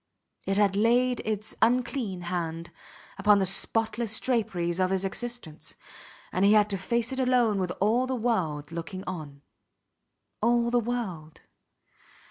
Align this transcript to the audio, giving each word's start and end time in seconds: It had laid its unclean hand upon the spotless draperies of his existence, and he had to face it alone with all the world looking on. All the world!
It 0.47 0.57
had 0.57 0.75
laid 0.75 1.19
its 1.25 1.55
unclean 1.61 2.21
hand 2.21 2.71
upon 3.19 3.37
the 3.37 3.45
spotless 3.45 4.19
draperies 4.19 4.79
of 4.79 4.89
his 4.89 5.05
existence, 5.05 5.75
and 6.31 6.43
he 6.43 6.53
had 6.53 6.71
to 6.71 6.77
face 6.79 7.11
it 7.11 7.19
alone 7.19 7.59
with 7.59 7.71
all 7.79 8.07
the 8.07 8.15
world 8.15 8.71
looking 8.71 9.03
on. 9.05 9.43
All 10.41 10.71
the 10.71 10.79
world! 10.79 11.41